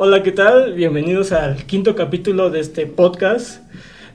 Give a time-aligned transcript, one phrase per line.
[0.00, 0.74] Hola, ¿qué tal?
[0.74, 3.64] Bienvenidos al quinto capítulo de este podcast,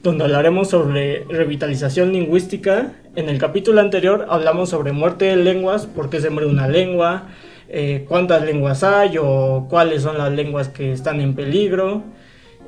[0.02, 2.94] donde hablaremos sobre revitalización lingüística.
[3.18, 7.28] En el capítulo anterior hablamos sobre muerte de lenguas, por qué se muere una lengua,
[7.68, 12.02] eh, cuántas lenguas hay o cuáles son las lenguas que están en peligro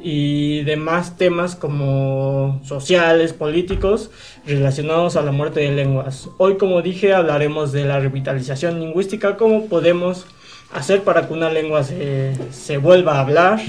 [0.02, 4.11] y demás temas como sociales, políticos
[4.45, 6.27] relacionados a la muerte de lenguas.
[6.38, 10.25] Hoy, como dije, hablaremos de la revitalización lingüística, cómo podemos
[10.73, 13.59] hacer para que una lengua se, vuelva a hablar.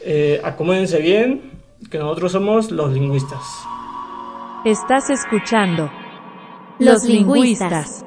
[0.00, 1.50] Eh, acomódense bien,
[1.90, 3.42] que nosotros somos los lingüistas.
[4.64, 5.90] Estás escuchando
[6.78, 8.04] Los Lingüistas.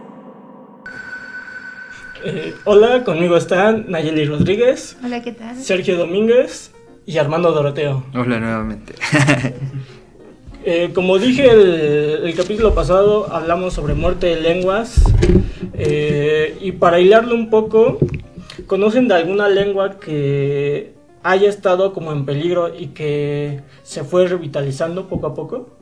[2.24, 4.98] Eh, hola, conmigo están Nayeli Rodríguez.
[5.04, 5.56] Hola, ¿qué tal?
[5.56, 6.72] Sergio Domínguez
[7.06, 8.04] y Armando Doroteo.
[8.14, 8.94] Hola nuevamente.
[10.64, 15.04] Eh, como dije el, el, capítulo pasado, hablamos sobre muerte de lenguas.
[15.74, 17.98] Eh, y para hilarlo un poco,
[18.68, 20.94] ¿conocen de alguna lengua que
[21.24, 25.78] haya estado como en peligro y que se fue revitalizando poco a poco?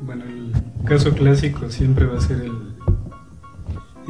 [0.00, 0.52] Bueno, el
[0.84, 2.52] caso clásico siempre va a ser el,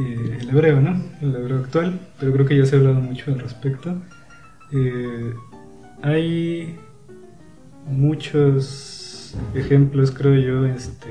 [0.01, 1.01] eh, el hebreo, ¿no?
[1.21, 3.95] El hebreo actual, pero creo que ya se ha hablado mucho al respecto.
[6.03, 6.77] hay
[7.87, 9.02] muchos
[9.55, 11.09] ejemplos, creo yo, este,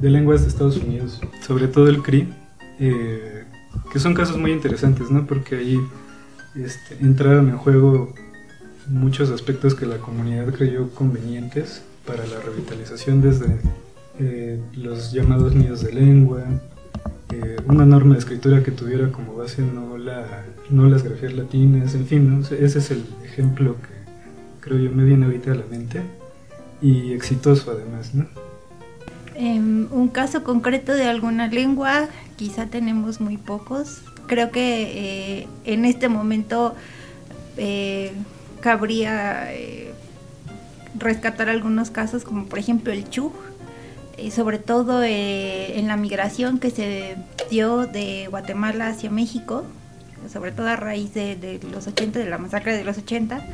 [0.00, 2.32] de lenguas de Estados Unidos, sobre todo el CRI,
[2.80, 3.44] eh,
[3.92, 5.26] que son casos muy interesantes, ¿no?
[5.26, 5.80] Porque ahí
[6.54, 8.14] este, entraron en juego
[8.88, 13.58] muchos aspectos que la comunidad creyó convenientes para la revitalización, desde
[14.18, 16.42] eh, los llamados nidos de lengua,
[17.30, 21.94] eh, una norma de escritura que tuviera como base no, la, no las grafías latinas,
[21.94, 23.94] en fin, ese es el ejemplo que
[24.60, 26.02] creo yo me viene ahorita a la mente
[26.84, 28.26] y exitoso además, ¿no?
[29.34, 34.02] Em, un caso concreto de alguna lengua, quizá tenemos muy pocos.
[34.26, 36.74] Creo que eh, en este momento
[37.56, 38.12] eh,
[38.60, 39.92] cabría eh,
[40.98, 43.32] rescatar algunos casos, como por ejemplo el Chuj,
[44.30, 47.16] sobre todo en la migración que se
[47.50, 49.64] dio de Guatemala hacia México,
[50.32, 53.44] sobre todo a raíz de, de, los 80, de la masacre de los 80,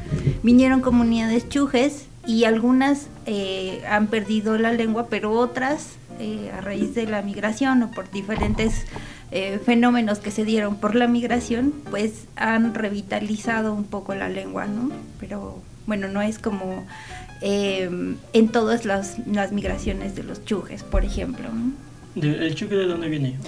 [0.43, 6.95] vinieron comunidades chujes y algunas eh, han perdido la lengua, pero otras eh, a raíz
[6.95, 8.85] de la migración o por diferentes
[9.31, 14.67] eh, fenómenos que se dieron por la migración, pues han revitalizado un poco la lengua,
[14.67, 14.91] ¿no?
[15.19, 16.85] Pero bueno, no es como
[17.43, 19.17] en todas las,
[19.51, 21.49] migraciones de los chujes, por ejemplo.
[22.15, 23.39] ¿El chuque de dónde viene?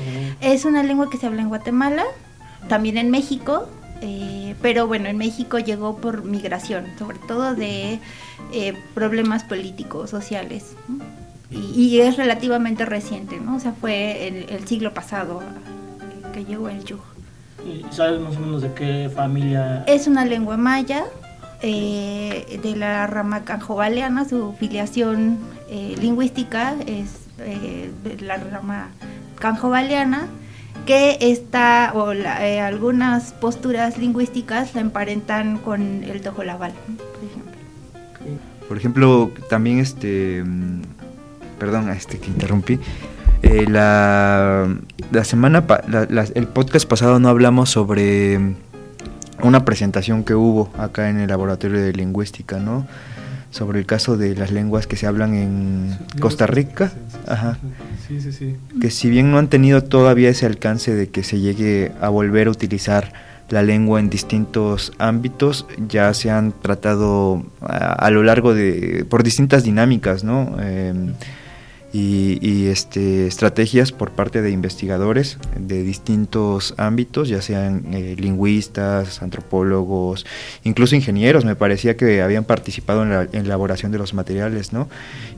[0.40, 2.04] Es una lengua que se habla en Guatemala,
[2.68, 3.68] también en México,
[4.60, 8.00] pero bueno, en México llegó por migración, sobre todo de
[8.52, 10.76] eh, problemas políticos, sociales.
[11.50, 13.56] Y, es relativamente reciente, ¿no?
[13.56, 15.42] O sea, fue el, el siglo pasado
[16.32, 17.04] que llegó el yugo.
[17.90, 19.84] ¿Sabes más o menos de qué familia?
[19.86, 21.04] Es una lengua maya,
[21.60, 28.88] eh, de la rama canjobaleana, su filiación eh, lingüística es de la rama
[29.38, 30.28] canjobaleana,
[30.86, 37.52] que está, o algunas posturas lingüísticas la emparentan con el tojolabal, por ejemplo.
[38.68, 40.82] Por ejemplo, también este, mm,
[41.58, 42.78] perdón, este que interrumpí.
[43.42, 44.68] Eh, la,
[45.10, 45.64] la, semana,
[46.34, 48.38] el podcast pasado no hablamos sobre
[49.42, 52.86] una presentación que hubo acá en el laboratorio de lingüística, ¿no?
[53.50, 56.92] Sobre el caso de las lenguas que se hablan en Costa Rica.
[57.26, 57.58] Ajá.
[58.12, 58.56] Sí, sí, sí.
[58.78, 62.48] Que si bien no han tenido todavía ese alcance de que se llegue a volver
[62.48, 63.12] a utilizar
[63.48, 69.62] la lengua en distintos ámbitos ya se han tratado a, lo largo de por distintas
[69.62, 71.12] dinámicas no em,
[71.92, 80.24] y, este, estrategias por parte de investigadores de distintos ámbitos, ya sean eh, lingüistas, antropólogos,
[80.64, 84.88] incluso ingenieros, me parecía que habían participado en la elaboración de los materiales, ¿no?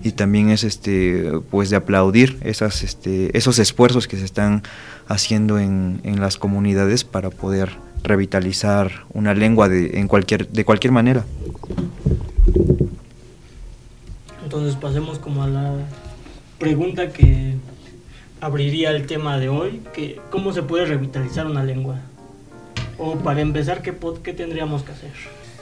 [0.05, 4.63] Y también es este, pues de aplaudir esas, este, esos esfuerzos que se están
[5.09, 7.71] haciendo en, en las comunidades para poder
[8.05, 11.25] revitalizar una lengua de, en cualquier, de cualquier manera.
[14.45, 15.73] Entonces pasemos como a la
[16.65, 17.57] pregunta que
[18.41, 21.97] abriría el tema de hoy, que cómo se puede revitalizar una lengua.
[22.97, 25.13] O para empezar, ¿qué, qué tendríamos que hacer?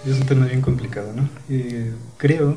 [0.07, 1.29] Es un tema bien complicado, ¿no?
[1.49, 2.57] Eh, creo,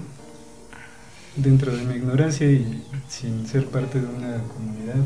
[1.35, 5.03] dentro de mi ignorancia y sin ser parte de una comunidad,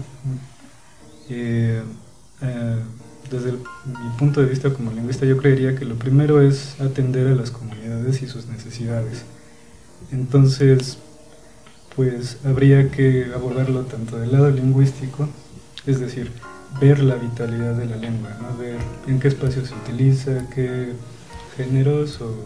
[1.29, 1.81] eh,
[2.41, 2.75] eh,
[3.31, 7.35] desde mi punto de vista como lingüista, yo creería que lo primero es atender a
[7.35, 9.23] las comunidades y sus necesidades.
[10.11, 10.97] Entonces,
[11.95, 15.27] pues habría que abordarlo tanto del lado lingüístico,
[15.85, 16.31] es decir,
[16.79, 18.77] ver la vitalidad de la lengua, ver
[19.07, 20.93] en qué espacio se utiliza, qué
[21.57, 22.45] géneros o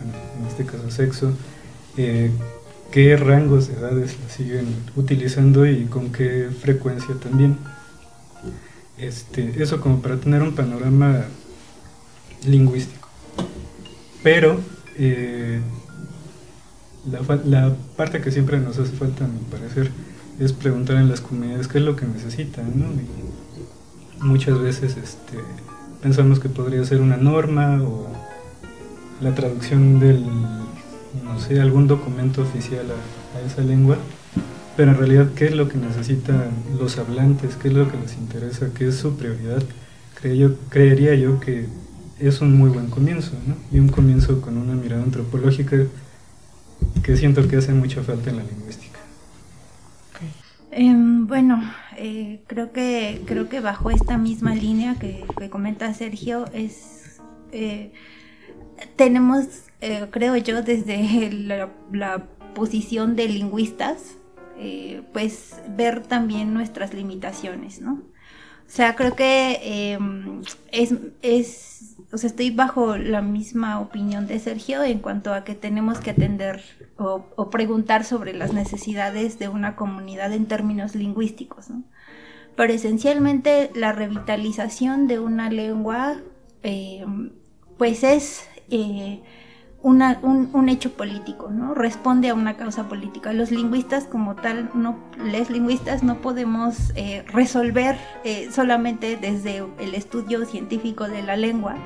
[0.00, 1.32] en este caso sexo,
[1.96, 2.30] eh,
[2.92, 4.66] qué rangos de edades la siguen
[4.96, 7.58] utilizando y con qué frecuencia también.
[8.96, 11.24] Este, eso como para tener un panorama
[12.46, 13.08] lingüístico.
[14.22, 14.60] Pero
[14.96, 15.60] eh,
[17.10, 19.90] la, parte que siempre nos hace falta, a mi parecer,
[20.38, 22.86] es preguntar en las comunidades qué es lo que necesitan, ¿no?
[22.86, 25.38] Y muchas veces este,
[26.02, 28.08] pensamos que podría ser una norma o
[29.20, 30.24] la traducción del,
[31.24, 33.96] no sé, algún documento oficial a, esa lengua,
[34.76, 38.16] pero en realidad qué es lo que necesitan los hablantes, qué es lo que les
[38.16, 39.62] interesa, qué es su prioridad.
[40.20, 41.66] Creo, creería yo que
[42.18, 43.54] es un muy buen comienzo, ¿no?
[43.70, 45.76] Y un comienzo con una mirada antropológica
[47.02, 48.98] que siento que hace mucha falta en la lingüística.
[50.70, 51.62] Em, bueno,
[51.96, 57.20] eh, creo que creo que bajo esta misma línea que, comenta Sergio es
[57.52, 57.92] eh,
[58.96, 59.46] tenemos,
[59.80, 64.16] eh, creo yo, desde la, posición de lingüistas,
[65.12, 67.92] pues ver también nuestras limitaciones, ¿no?
[67.92, 70.42] O sea, creo que em,
[70.72, 75.54] es, es, o sea, estoy bajo la misma opinión de Sergio en cuanto a que
[75.54, 76.62] tenemos que atender
[76.96, 81.66] o, preguntar sobre las necesidades de una comunidad en términos lingüísticos.
[82.56, 86.16] Pero esencialmente la revitalización de una lengua,
[86.62, 87.32] em,
[87.76, 89.22] pues es eh,
[89.82, 91.74] un, hecho político, ¿no?
[91.74, 93.32] Responde a una causa política.
[93.32, 99.94] Los lingüistas como tal, no, les lingüistas no podemos eh, resolver eh, solamente desde el
[99.94, 101.76] estudio científico de la lengua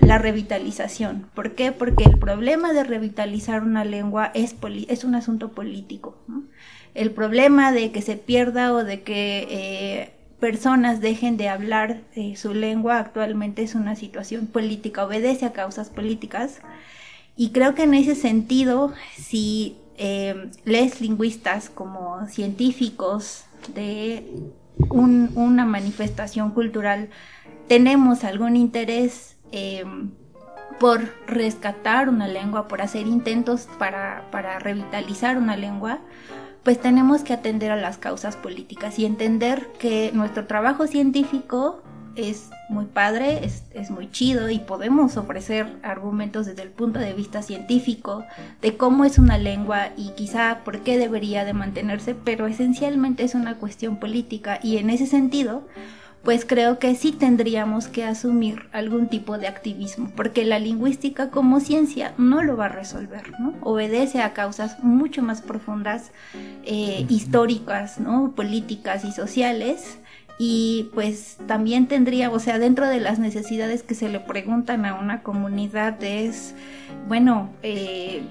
[0.00, 1.28] la revitalización.
[1.34, 1.70] ¿Por qué?
[1.70, 4.56] Porque el problema de revitalizar una lengua es,
[4.88, 6.18] es un asunto político.
[6.94, 10.15] El problema de que se pierda o de que eh,
[10.46, 15.90] personas dejen de hablar eh, su lengua actualmente es una situación política, obedece a causas
[15.90, 16.60] políticas.
[17.36, 23.42] Y creo que en ese sentido, si eh, lingüistas como científicos
[23.74, 24.24] de
[24.88, 27.08] una manifestación cultural
[27.66, 29.84] tenemos algún interés eh,
[30.78, 35.98] por rescatar una lengua, por hacer intentos para revitalizar una lengua,
[36.66, 41.80] pues tenemos que atender a las causas políticas y entender que nuestro trabajo científico
[42.16, 47.42] es muy padre, es, muy chido y podemos ofrecer argumentos desde el punto de vista
[47.42, 48.24] científico
[48.62, 53.36] de cómo es una lengua y quizá por qué debería de mantenerse, pero esencialmente es
[53.36, 55.68] una cuestión política y en ese sentido
[56.26, 61.60] pues creo que sí tendríamos que asumir algún tipo de activismo, porque la lingüística como
[61.60, 63.54] ciencia no lo va a resolver, ¿no?
[63.60, 66.10] Obedece a causas mucho más profundas,
[66.64, 68.32] eh, históricas, ¿no?
[68.34, 70.00] Políticas y sociales,
[70.36, 74.96] y pues también tendría, o sea, dentro de las necesidades que se le preguntan a
[74.96, 76.56] una comunidad es,
[77.06, 78.24] bueno, eh,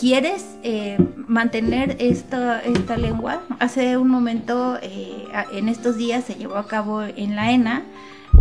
[0.00, 0.96] ¿Quieres eh,
[1.26, 3.42] mantener esta, esta lengua?
[3.58, 7.82] Hace un momento, eh, en estos días, se llevó a cabo en la ENA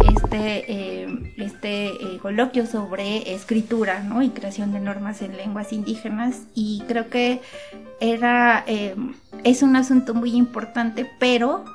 [0.07, 1.91] este, eh, este
[2.21, 4.21] coloquio sobre escritura ¿no?
[4.21, 7.41] y creación de normas en lenguas indígenas y creo que
[7.99, 8.63] era,
[9.43, 11.65] es un asunto muy importante, pero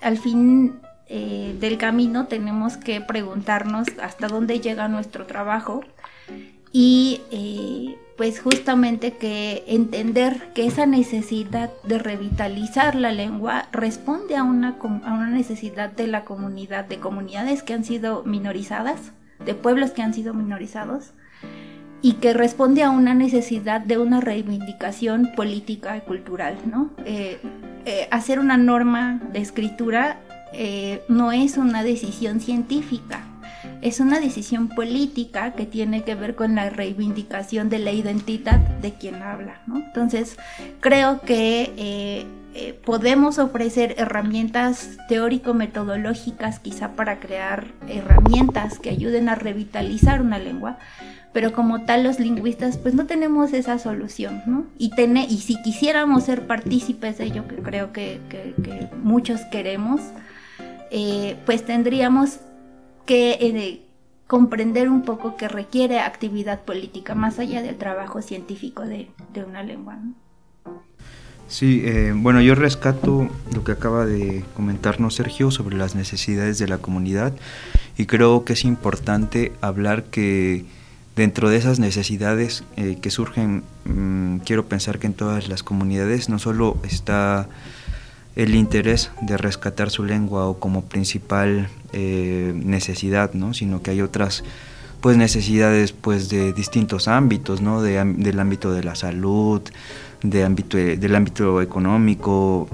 [0.00, 5.82] al fin del camino tenemos que preguntarnos hasta dónde llega nuestro trabajo
[6.72, 7.20] y
[8.16, 15.12] pues justamente que entender que esa necesidad de revitalizar la lengua responde a una, a
[15.12, 19.12] una necesidad de la comunidad, de comunidades que han sido minorizadas,
[19.44, 21.12] de pueblos que han sido minorizados,
[22.02, 26.90] y que responde a una necesidad de una reivindicación política y cultural, ¿no?
[27.04, 27.38] Eh,
[27.84, 30.20] eh, hacer una norma de escritura
[30.52, 33.24] eh, no es una decisión científica,
[33.82, 38.92] es una decisión política que tiene que ver con la reivindicación de la identidad de
[38.92, 39.60] quien habla.
[39.74, 40.36] Entonces,
[40.80, 42.26] creo que eh,
[42.58, 50.78] eh, podemos ofrecer herramientas teórico-metodológicas quizá para crear herramientas que ayuden a revitalizar una lengua,
[51.34, 54.64] pero como tal los lingüistas pues no tenemos esa solución, ¿no?
[54.78, 54.90] Y,
[55.28, 58.20] y si quisiéramos ser partícipes de ello, que creo que,
[59.02, 60.00] muchos queremos,
[60.90, 62.38] eh, pues tendríamos
[63.06, 63.80] que eh,
[64.26, 69.08] comprender un poco que requiere actividad política más allá del trabajo científico de,
[69.46, 69.98] una lengua.
[71.48, 76.66] Sí, eh, bueno, yo rescato lo que acaba de comentarnos Sergio sobre las necesidades de
[76.66, 77.32] la comunidad
[77.96, 80.64] y creo que es importante hablar que
[81.14, 86.28] dentro de esas necesidades eh, que surgen, mm, quiero pensar que en todas las comunidades
[86.28, 87.48] no solo está
[88.36, 93.54] el interés de rescatar su lengua o como principal eh, necesidad, ¿no?
[93.54, 94.44] sino que hay otras
[95.00, 97.82] pues necesidades pues de distintos ámbitos, ¿no?
[97.82, 99.62] De, del ámbito de la salud,
[100.22, 102.68] de ámbito, del ámbito económico,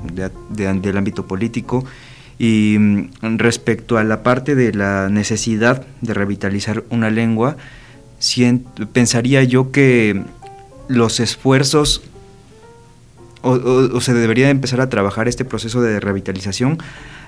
[0.50, 1.84] del ámbito político.
[2.38, 7.56] Y mm, respecto a la parte de la necesidad de revitalizar una lengua,
[8.92, 10.22] pensaría yo que
[10.88, 12.02] los esfuerzos
[13.42, 16.78] o, se debería empezar a trabajar este proceso de revitalización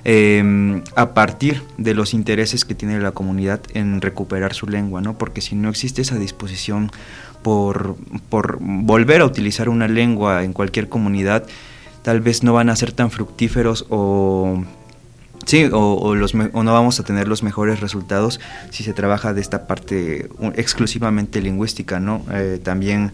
[0.04, 5.18] em, a partir de los intereses que tiene la comunidad en recuperar su lengua, ¿no?
[5.18, 6.90] Porque si no existe esa disposición
[7.42, 7.96] por,
[8.28, 11.44] por volver a utilizar una lengua en cualquier comunidad,
[12.02, 14.64] tal vez no van a ser tan fructíferos o
[15.46, 18.40] Sí, o, o, no vamos a tener los mejores resultados
[18.70, 22.24] si se trabaja de esta parte exclusivamente lingüística, ¿no?
[22.32, 23.12] Eh, también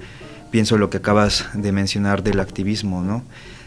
[0.51, 3.25] pienso lo que acabas de mencionar del activismo, ¿no?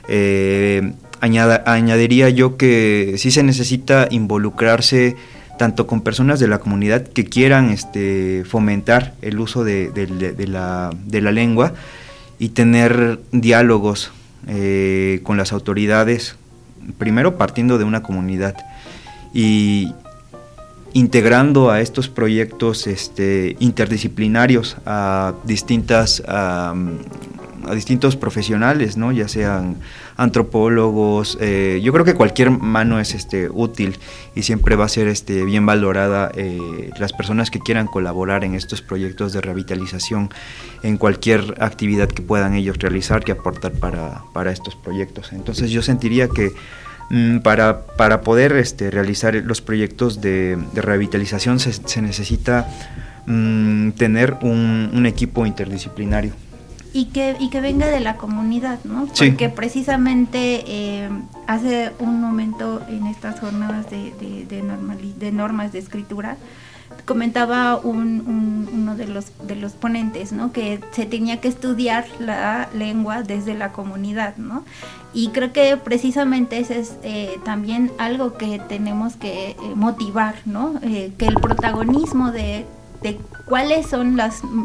[0.08, 5.16] Eh, añadiría yo que sí se necesita involucrarse
[5.58, 9.92] tanto con personas de la comunidad que quieran este, fomentar el uso de,
[10.48, 11.74] la, lengua
[12.40, 14.12] y tener diálogos
[14.48, 16.36] eh, con las autoridades,
[16.98, 18.56] primero partiendo de una comunidad
[19.34, 19.94] y,
[20.94, 26.74] integrando a estos proyectos este, interdisciplinarios a distintas a,
[27.74, 29.14] distintos profesionales, ¿no?
[29.14, 29.78] ya sean
[30.18, 33.98] antropólogos, eh, yo creo que cualquier mano es este, útil
[34.36, 38.54] y siempre va a ser este, bien valorada eh, las personas que quieran colaborar en
[38.54, 40.30] estos proyectos de revitalización,
[40.84, 45.32] en cualquier actividad que puedan ellos realizar, que aportar para, para estos proyectos.
[45.32, 46.52] Entonces yo sentiría que
[47.44, 52.68] para, para poder este, realizar los proyectos de, revitalización se, necesita
[53.26, 56.34] mm, tener un, equipo interdisciplinario.
[56.94, 59.08] Y que, y que venga de la comunidad, ¿no?
[59.08, 61.10] Porque precisamente eh,
[61.48, 66.38] hace un momento en estas jornadas de, de, de normas de escritura,
[67.06, 70.52] comentaba uno de los, de los ponentes, ¿no?
[70.52, 74.64] Que se tenía que estudiar la lengua desde la comunidad, ¿no?
[75.14, 80.74] Y creo que precisamente ese es eh, también algo que tenemos que eh, motivar, ¿no?
[80.82, 82.66] Eh, que el protagonismo de,
[83.02, 84.18] de cuáles son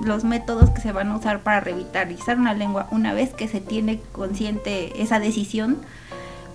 [0.04, 3.60] los métodos que se van a usar para revitalizar una lengua una vez que se
[3.60, 5.78] tiene consciente esa decisión,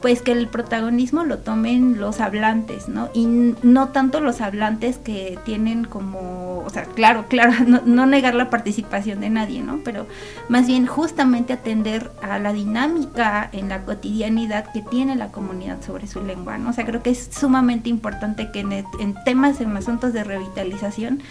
[0.03, 3.09] pues que el protagonismo lo tomen los hablantes, ¿no?
[3.13, 7.53] Y no tanto los hablantes que tienen como, o sea, claro, claro,
[7.85, 9.79] no, negar la participación de nadie, ¿no?
[9.85, 10.05] Pero
[10.49, 16.05] más bien justamente atender a la dinámica en la cotidianidad que tiene la comunidad sobre
[16.05, 16.71] su lengua, ¿no?
[16.71, 21.21] O sea, creo que es sumamente importante que en, temas, en asuntos de revitalización,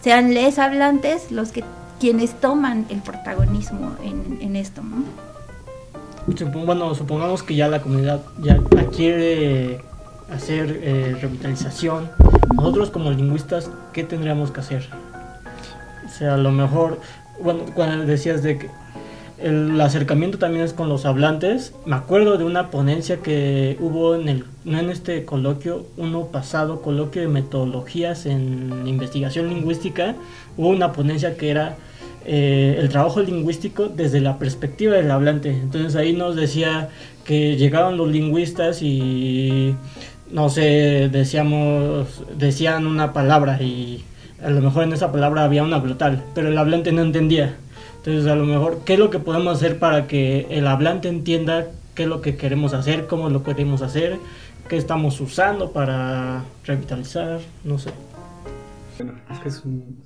[0.00, 1.64] sean les hablantes los que
[2.00, 5.31] quienes toman el protagonismo en, en esto, ¿no?
[6.26, 8.58] Bueno, supongamos que ya la comunidad ya
[8.94, 9.80] quiere
[10.30, 12.10] hacer eh, revitalización.
[12.54, 14.88] Nosotros como lingüistas, ¿qué tendríamos que hacer?
[16.06, 17.00] O sea, a lo mejor,
[17.42, 18.70] bueno, cuando decías de que
[19.38, 24.28] el acercamiento también es con los hablantes, me acuerdo de una ponencia que hubo en
[24.28, 30.14] el, no en este coloquio, uno pasado, coloquio de metodologías en investigación lingüística,
[30.56, 31.76] hubo una ponencia que era
[32.24, 35.50] eh, el trabajo lingüístico desde la perspectiva del hablante.
[35.50, 36.88] Entonces ahí nos decía
[37.24, 39.74] que llegaban los lingüistas y
[40.30, 44.04] no sé, decíamos, decían una palabra y
[44.42, 47.56] a lo mejor en esa palabra había una brutal, pero el hablante no entendía.
[47.98, 51.66] Entonces a lo mejor, ¿qué es lo que podemos hacer para que el hablante entienda
[51.94, 54.18] qué es lo que queremos hacer, cómo lo queremos hacer,
[54.68, 57.40] qué estamos usando para revitalizar?
[57.62, 57.90] No sé.
[58.98, 60.02] Bueno, es que es un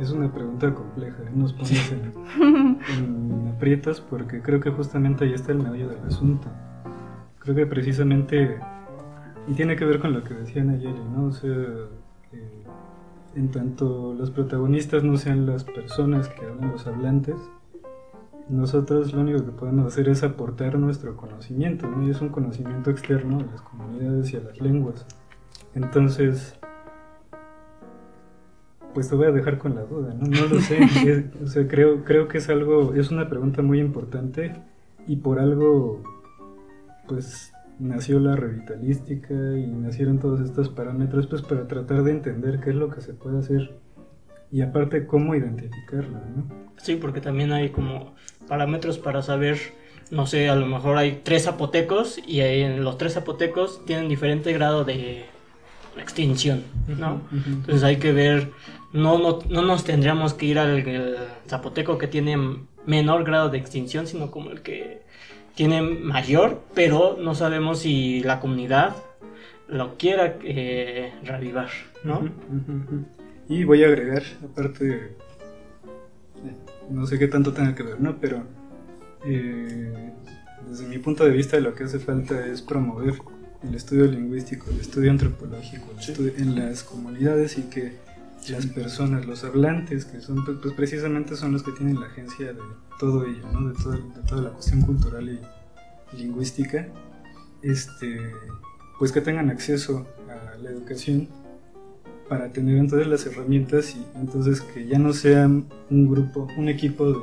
[0.00, 1.30] es una pregunta compleja, ¿eh?
[1.34, 6.48] nos pones en, aprietas porque creo que justamente ahí está el medio del asunto.
[7.40, 8.60] Creo que precisamente,
[9.48, 11.26] y tiene que ver con lo que decía Nayeli, ¿no?
[11.26, 11.50] O sea,
[13.34, 17.36] en tanto los protagonistas no sean las personas que hablan los hablantes,
[18.48, 22.06] nosotros lo único que podemos hacer es aportar nuestro conocimiento, ¿no?
[22.06, 25.06] Y es un conocimiento externo a las comunidades y a las lenguas.
[25.74, 26.58] Entonces,
[28.98, 30.26] pues te voy a dejar con la duda, ¿no?
[30.26, 30.80] No lo sé.
[31.44, 34.56] o sea, creo, creo que es algo, es una pregunta muy importante
[35.06, 36.02] y por algo,
[37.06, 42.70] pues nació la revitalística y nacieron todos estos parámetros, pues para tratar de entender qué
[42.70, 43.76] es lo que se puede hacer
[44.50, 46.48] y aparte cómo identificarlo, ¿no?
[46.78, 48.16] Sí, porque también hay como
[48.48, 49.58] parámetros para saber,
[50.10, 54.52] no sé, a lo mejor hay tres zapotecos y en los tres zapotecos tienen diferente
[54.52, 55.24] grado de
[56.00, 57.20] extinción, ¿no?
[57.32, 58.50] Entonces hay que ver
[58.92, 61.16] no, no, no nos tendríamos que ir al
[61.46, 62.36] zapoteco que tiene
[62.86, 65.02] menor grado de extinción, sino como el que
[65.54, 68.96] tiene mayor, pero no sabemos si la comunidad
[69.66, 71.68] lo quiera eh, reavivar,
[72.04, 72.30] ¿no?
[73.48, 76.52] Y voy a agregar, aparte, eh,
[76.90, 78.16] no sé qué tanto tenga que ver, ¿no?
[78.18, 78.44] Pero
[79.26, 80.12] eh,
[80.68, 83.14] desde mi punto de vista lo que hace falta es promover
[83.62, 88.07] el estudio lingüístico, el estudio antropológico, el estudio en las comunidades y que
[88.48, 92.52] las personas, los hablantes, que son pues, pues, precisamente son los que tienen la agencia
[92.52, 92.60] de
[92.98, 93.68] todo ello, ¿no?
[93.68, 96.88] de, de toda la cuestión cultural y lingüística,
[97.62, 98.32] este,
[98.98, 101.28] pues que tengan acceso a la educación
[102.28, 107.12] para tener entonces las herramientas y entonces que ya no sean un grupo, un equipo
[107.12, 107.18] de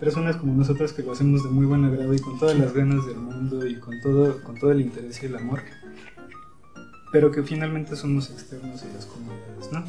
[0.00, 3.06] personas como nosotros que lo hacemos de muy buen agrado y con todas las ganas
[3.06, 5.60] del mundo y con todo, con todo el interés y el amor,
[7.14, 9.84] pero que finalmente somos externos a las comunidades, ¿no?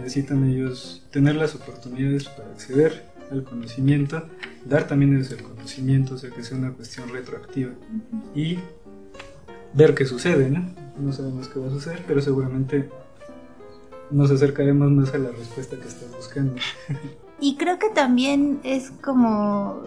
[0.00, 3.02] Necesitan ellos tener las oportunidades para acceder
[3.32, 4.22] al conocimiento,
[4.64, 7.72] dar también desde el conocimiento, o sea, que sea una cuestión retroactiva
[8.36, 8.60] y
[9.74, 10.64] ver qué sucede, ¿no?
[11.00, 12.88] No sabemos qué va a suceder, pero seguramente
[14.12, 16.54] nos acercaremos más a la respuesta que estás buscando.
[17.40, 19.82] Y creo que también es como,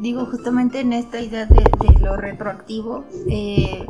[0.00, 3.84] digo, justamente en esta idea de, lo retroactivo, eh,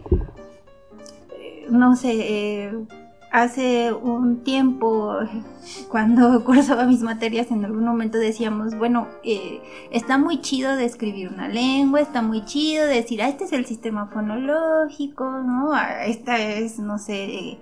[1.70, 2.86] no sé, eh,
[3.30, 5.16] hace un tiempo,
[5.90, 11.48] cuando cursaba mis materias, en algún momento decíamos, bueno, eh, está muy chido describir una
[11.48, 15.72] lengua, está muy chido decir, ah, este es el sistema fonológico, ¿no?
[15.72, 17.58] Ah, esta es, no sé,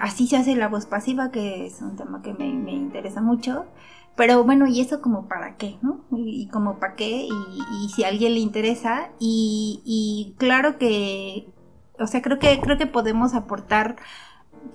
[0.00, 3.66] así se hace la voz pasiva, que es un tema que me, me interesa mucho.
[4.18, 5.78] Pero bueno, ¿y eso como para qué?
[5.80, 6.00] ¿no?
[6.10, 9.10] Y, como para qué, y, si a alguien le interesa.
[9.20, 11.46] Y, claro que,
[11.98, 13.96] o sea, creo que, creo que podemos aportar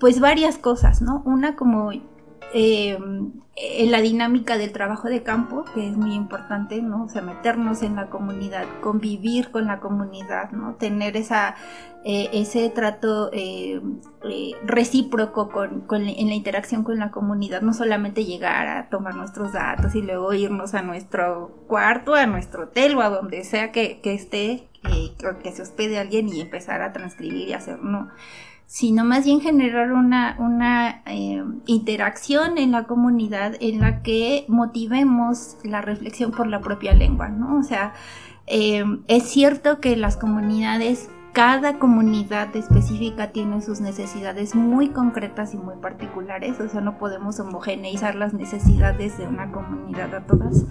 [0.00, 1.22] pues varias cosas, ¿no?
[1.24, 1.92] Una como
[2.52, 2.98] eh,
[3.56, 7.04] en la dinámica del trabajo de campo, que es muy importante, ¿no?
[7.04, 10.74] O sea, meternos en la comunidad, convivir con la comunidad, ¿no?
[10.74, 11.54] Tener esa,
[12.04, 13.80] eh, ese trato eh,
[14.64, 19.94] recíproco con, en la interacción con la comunidad, no solamente llegar a tomar nuestros datos
[19.94, 24.14] y luego irnos a nuestro cuarto, a nuestro hotel o a donde sea que, que
[24.14, 24.68] esté,
[25.42, 28.10] que se hospede alguien y empezar a transcribir y hacer, no
[28.66, 35.56] sino más bien generar una, una eh, interacción en la comunidad en la que motivemos
[35.62, 37.58] la reflexión por la propia lengua, ¿no?
[37.58, 37.92] O sea,
[38.46, 45.56] eh, es cierto que las comunidades, cada comunidad específica tiene sus necesidades muy concretas y
[45.56, 50.66] muy particulares, o sea, no podemos homogeneizar las necesidades de una comunidad a todas,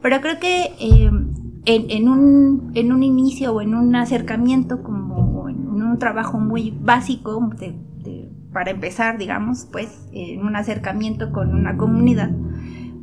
[0.00, 1.10] pero creo que eh,
[1.64, 5.27] en, un, en un inicio o en un acercamiento como en
[5.98, 7.50] un trabajo muy básico
[8.52, 12.30] para empezar, digamos, pues en un acercamiento con una comunidad,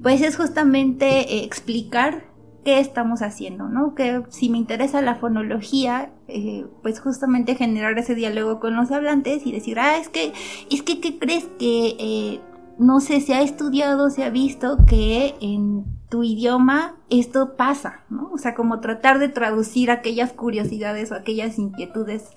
[0.01, 2.23] pues es justamente eh, explicar
[2.63, 3.93] qué estamos haciendo, ¿no?
[3.95, 9.45] Que si me interesa la fonología, eh, pues justamente generar ese diálogo con los hablantes
[9.45, 10.31] y decir, ah, es que,
[10.71, 12.39] es que, ¿qué crees que, eh,
[12.79, 18.31] no sé, se ha estudiado, se ha visto que en tu idioma esto pasa, ¿no?
[18.31, 22.31] O sea, como tratar de traducir aquellas curiosidades o aquellas inquietudes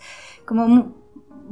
[0.49, 0.97] como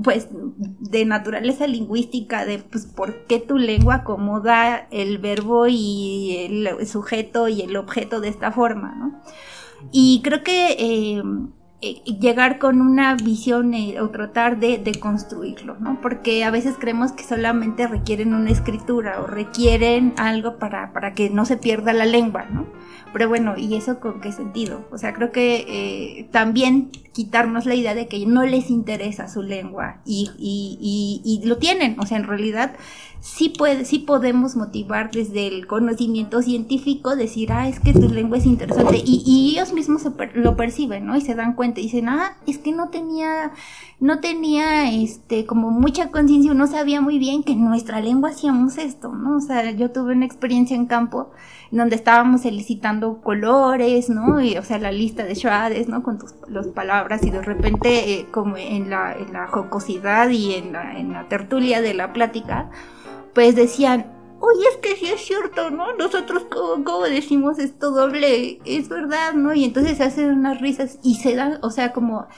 [0.02, 6.86] pues de naturaleza lingüística de pues por qué tu lengua acomoda el verbo y el
[6.86, 9.20] sujeto y el objeto de esta forma, ¿no?
[9.92, 11.22] Y creo que eh,
[11.82, 16.00] eh, llegar con una visión eh, o tratar de, de, construirlo, ¿no?
[16.00, 21.28] Porque a veces creemos que solamente requieren una escritura o requieren algo para, para que
[21.30, 22.66] no se pierda la lengua, ¿no?
[23.16, 24.86] Pero bueno, ¿y eso con qué sentido?
[24.92, 29.40] O sea, creo que eh, también quitarnos la idea de que no les interesa su
[29.40, 32.76] lengua y, y, y, lo tienen, o sea, en realidad
[33.20, 38.38] sí, puede, sí podemos motivar desde el conocimiento científico, decir, ah, es que tu lengua
[38.38, 40.02] es interesante y, y ellos mismos
[40.34, 41.16] lo perciben, ¿no?
[41.16, 43.52] Y se dan cuenta y dicen, ah, es que no tenía,
[44.00, 48.78] no tenía, este, como mucha conciencia, no sabía muy bien que en nuestra lengua hacíamos
[48.78, 49.36] esto, ¿no?
[49.36, 51.30] O sea, yo tuve una experiencia en campo
[51.70, 54.40] donde estábamos solicitando colores, ¿no?
[54.40, 56.02] Y, o sea, la lista de Schwades, ¿no?
[56.02, 60.54] Con tus los palabras y de repente, eh, como en la, en la jocosidad y
[60.54, 62.70] en la, en la tertulia de la plática,
[63.36, 64.06] pues decían,
[64.40, 65.92] oye, es que sí es cierto, ¿no?
[65.92, 68.60] Nosotros, ¿cómo, decimos esto doble?
[68.64, 69.52] Es verdad, ¿no?
[69.52, 72.28] Y entonces hacen unas risas y se dan, o sea, como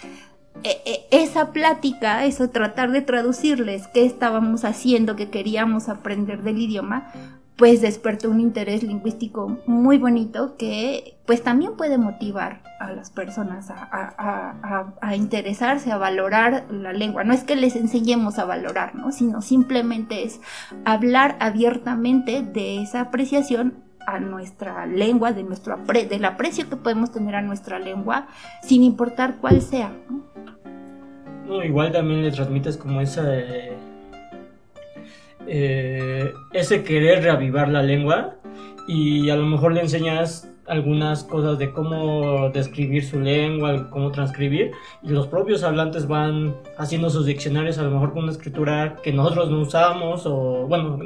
[0.64, 6.58] e, e, esa plática, eso tratar de traducirles qué estábamos haciendo, que queríamos aprender del
[6.58, 7.12] idioma,
[7.58, 13.68] pues despertó un interés lingüístico muy bonito que pues también puede motivar a las personas
[13.70, 17.24] a, interesarse, a valorar la lengua.
[17.24, 19.10] No es que les enseñemos a valorar, ¿no?
[19.10, 20.40] sino simplemente es
[20.84, 27.34] hablar abiertamente de esa apreciación a nuestra lengua, de nuestro del aprecio que podemos tener
[27.34, 28.28] a nuestra lengua,
[28.62, 29.92] sin importar cuál sea.
[31.44, 31.64] ¿no?
[31.64, 33.36] igual también le transmites como esa...
[33.36, 33.87] Eh,
[35.48, 38.36] eh, ese querer reavivar la lengua
[38.86, 44.72] y a lo mejor le enseñas algunas cosas de cómo describir su lengua, cómo transcribir,
[45.02, 49.12] y los propios hablantes van haciendo sus diccionarios a lo mejor con una escritura que
[49.12, 50.98] nosotros no usamos, o bueno,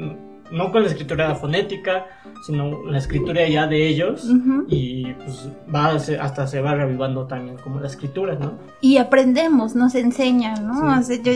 [0.51, 2.05] no con la escritura fonética,
[2.45, 4.29] sino la escritura ya de ellos
[4.67, 8.53] y pues va hasta se va revivando también como la escritura, ¿no?
[8.81, 11.01] Y aprendemos, nos enseñan, ¿no?
[11.01, 11.31] yo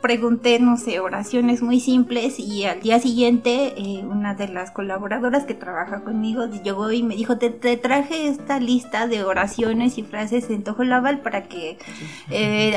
[0.00, 5.44] pregunté, no sé, oraciones muy simples y al día siguiente eh, una de las colaboradoras
[5.44, 10.50] que trabaja conmigo llegó y me dijo, te, traje esta lista de oraciones y frases
[10.50, 11.78] en Tojolabal para que
[12.30, 12.76] eh,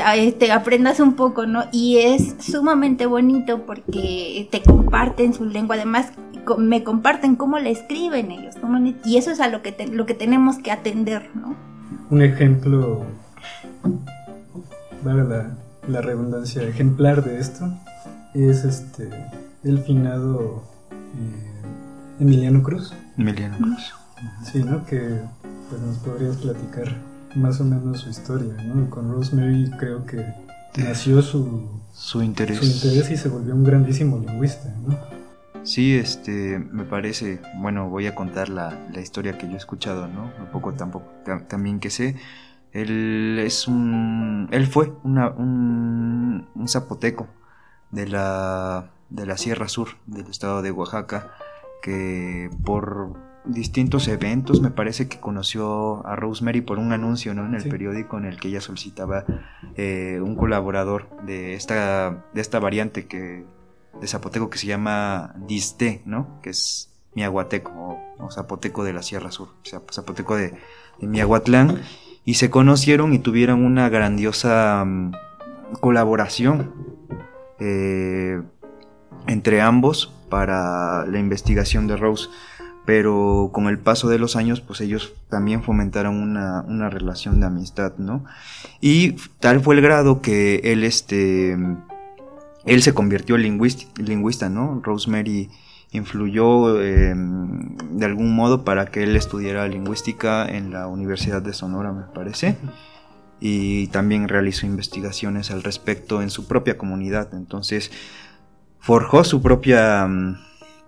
[0.52, 1.64] aprendas un poco, ¿no?
[1.72, 6.12] Y es sumamente bonito porque te comparten su lengua, además
[6.58, 8.54] me comparten cómo le escriben ellos,
[9.04, 11.56] y eso es a lo que, lo que tenemos que atender, ¿no?
[12.10, 13.04] Un ejemplo,
[15.02, 17.72] vale la, redundancia, ejemplar de esto
[18.34, 19.10] es este
[19.62, 22.92] el finado eh, Emiliano Cruz.
[23.16, 23.94] Emiliano Cruz.
[24.50, 24.84] Sí, ¿no?
[24.86, 25.20] Que
[25.68, 26.94] pues, nos podrías platicar
[27.34, 28.88] más o menos su historia, ¿no?
[28.90, 30.24] Con Rosemary creo que
[30.76, 32.58] nació su, su interés.
[32.58, 34.96] Su interés y se volvió un grandísimo lingüista, ¿no?
[35.64, 40.06] Sí, este, me parece, bueno, voy a contar la, la historia que yo he escuchado,
[40.08, 40.30] ¿no?
[40.38, 41.06] Un poco tampoco,
[41.48, 42.16] también que sé.
[42.74, 47.28] Él es un, él fue una, un, un zapoteco
[47.92, 51.30] de la, de la Sierra Sur del estado de Oaxaca,
[51.82, 57.46] que por distintos eventos me parece que conoció a Rosemary por un anuncio ¿no?
[57.46, 59.24] en el periódico en el que ella solicitaba
[59.76, 63.44] eh, un colaborador de esta, de esta variante que
[64.00, 66.40] de zapoteco que se llama Diste, ¿no?
[66.42, 67.70] Que es miahuateco
[68.18, 70.54] o, zapoteco de la Sierra Sur, o sea, zapoteco de,
[70.98, 71.80] de Miahuatlán.
[72.24, 75.12] Y se conocieron y tuvieron una grandiosa mm,
[75.80, 76.72] colaboración
[77.60, 78.40] eh,
[79.26, 82.28] entre ambos para la investigación de Rose.
[82.86, 87.46] Pero con el paso de los años, pues ellos también fomentaron una, una relación de
[87.46, 88.24] amistad, ¿no?
[88.80, 91.56] Y tal fue el grado que él, este,
[92.66, 93.58] él se convirtió en
[93.96, 94.82] lingüista, ¿no?
[94.82, 95.48] Rosemary
[95.94, 101.92] influyó em, de algún modo para que él estudiara lingüística en la Universidad de Sonora,
[101.92, 102.56] me parece,
[103.40, 107.32] y también realizó investigaciones al respecto en su propia comunidad.
[107.32, 107.92] Entonces,
[108.80, 110.38] forjó su propia, mm,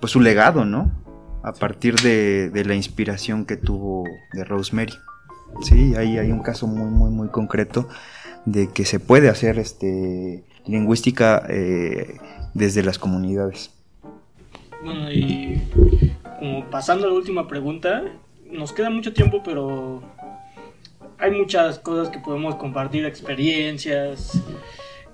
[0.00, 0.90] pues su legado, ¿no?
[1.44, 4.94] A partir de, la inspiración que tuvo de Rosemary.
[5.62, 7.88] Sí, ahí hay un caso muy, muy, muy concreto
[8.44, 12.18] de que se puede hacer este lingüística eh,
[12.54, 13.75] desde las comunidades.
[14.86, 15.60] Bueno, y
[16.38, 18.04] como pasando a la última pregunta,
[18.48, 20.00] nos queda mucho tiempo, pero
[21.18, 24.40] hay muchas cosas que podemos compartir, experiencias.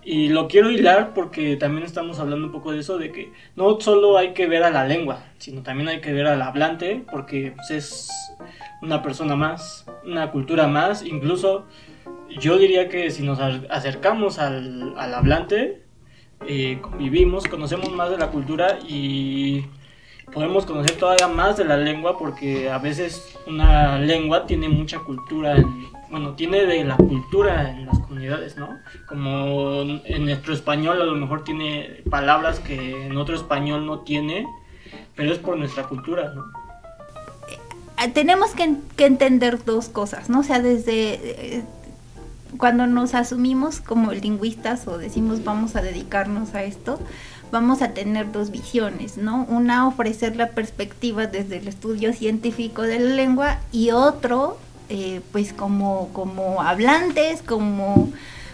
[0.05, 3.81] Y lo quiero hilar porque también estamos hablando un poco de eso, de que no
[3.81, 7.55] solo hay que ver a la lengua, sino también hay que ver al hablante, porque
[7.57, 8.11] pues, es
[8.83, 11.65] una persona más, una cultura más, incluso
[12.29, 15.81] yo diría que si nos acercamos al, hablante,
[16.47, 19.65] eh, convivimos, conocemos más de la cultura y
[20.33, 25.57] podemos conocer todavía más de la lengua porque a veces una lengua tiene mucha cultura,
[26.11, 28.79] bueno, tiene de la cultura en las comunidades, ¿no?
[29.07, 34.47] Como en nuestro español a lo mejor tiene palabras que en otro español no tiene,
[35.15, 36.45] pero es por nuestra cultura, ¿no?
[37.49, 40.41] Eh, tenemos que, entender dos cosas, ¿no?
[40.41, 41.15] O sea, desde...
[41.57, 41.65] Eh,
[42.59, 46.99] cuando nos asumimos como lingüistas o decimos vamos a dedicarnos a esto,
[47.51, 49.45] vamos a tener dos visiones, ¿no?
[49.49, 55.53] Una ofrecer la perspectiva desde el estudio científico de la lengua y otro, eh, pues
[55.53, 58.11] como, como hablantes, como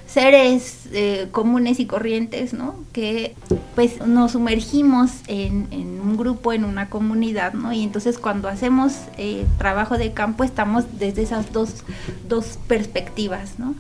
[0.08, 2.74] seres eh, comunes y corrientes, ¿no?
[2.92, 3.34] Que
[3.74, 5.68] pues nos sumergimos en,
[6.00, 7.72] un grupo, en una comunidad, ¿no?
[7.72, 11.84] Y entonces cuando hacemos eh, trabajo de campo estamos desde esas dos,
[12.26, 13.74] dos perspectivas, ¿no?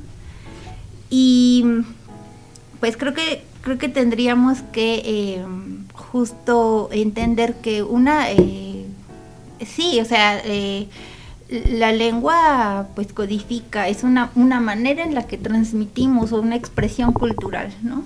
[1.08, 1.64] Y
[2.78, 5.44] pues creo que creo que tendríamos que eh,
[5.94, 8.26] justo entender que una
[9.66, 10.42] sí, o sea,
[11.48, 17.72] la lengua pues codifica, es una, una manera en la que transmitimos una expresión cultural,
[17.82, 18.04] ¿no?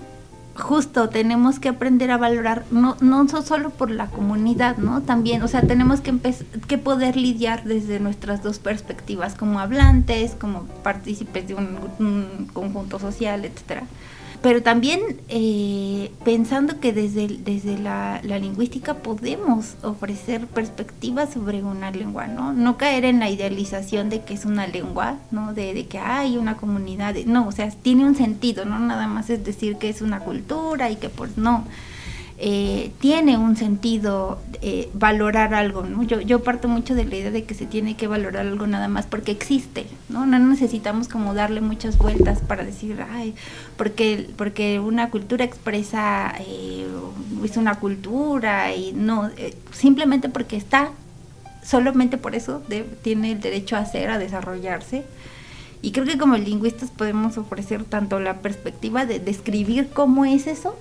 [0.55, 5.01] Justo tenemos que aprender a valorar, no, no solo por la comunidad, ¿no?
[5.01, 6.15] También, o sea, tenemos que,
[6.69, 12.99] que poder lidiar desde nuestras dos perspectivas, como hablantes, como partícipes de un, un conjunto
[12.99, 13.85] social, etcétera
[14.43, 22.27] pero también eh, pensando que desde, desde la, lingüística podemos ofrecer perspectivas sobre una lengua,
[22.27, 22.53] ¿no?
[22.53, 25.55] No caer en la idealización de que es una lengua, ¿no?
[25.55, 29.45] De, que hay una comunidad, no, o sea, tiene un sentido, no nada más es
[29.45, 31.65] decir que es una cultura y que pues no.
[32.45, 36.03] Eh, tiene un sentido eh, valorar algo, ¿no?
[36.03, 38.89] Yo, yo parto mucho de la idea de que se tiene que valorar algo nada
[38.89, 40.27] más porque existe, ¿no?
[40.27, 43.37] No necesitamos como darle muchas vueltas para decir, ay,
[43.77, 46.85] porque, una cultura expresa, eh,
[47.45, 49.31] es una cultura y no,
[49.71, 50.91] simplemente porque está,
[51.63, 52.61] solamente por eso
[53.03, 55.05] tiene el derecho a ser, a desarrollarse.
[55.81, 60.77] Y creo que como lingüistas podemos ofrecer tanto la perspectiva de describir cómo es eso,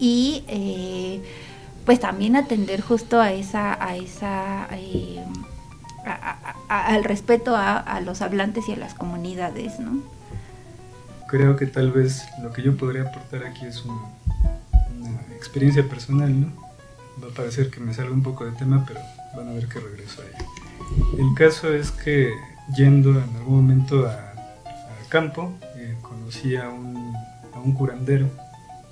[0.00, 1.22] y eh,
[1.84, 5.22] pues también atender justo a esa, a esa eh,
[6.68, 10.02] al respeto a, los hablantes y a las comunidades, ¿no?
[11.28, 16.52] Creo que tal vez lo que yo podría aportar aquí es una experiencia personal, ¿no?
[17.22, 19.00] Va a parecer que me salga un poco de tema, pero
[19.36, 21.18] van a ver que regreso ahí.
[21.18, 22.32] El caso es que
[22.74, 24.26] yendo en algún momento a,
[25.08, 27.12] campo, eh, conocí a un,
[27.52, 28.28] a un curandero